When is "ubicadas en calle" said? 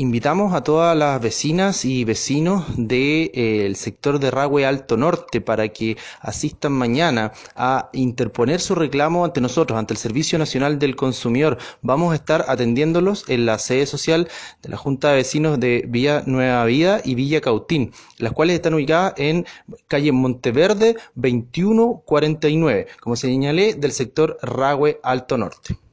18.74-20.12